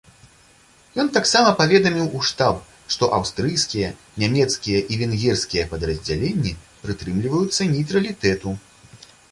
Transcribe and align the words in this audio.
Ён 1.01 1.09
таксама 1.17 1.49
паведаміў 1.59 2.07
у 2.19 2.21
штаб, 2.29 2.55
што 2.95 3.09
аўстрыйскія, 3.19 3.89
нямецкія 4.25 4.79
і 4.95 4.99
венгерскія 5.03 5.69
падраздзяленні 5.77 6.57
прытрымліваюцца 6.87 7.71
нейтралітэту. 7.77 8.59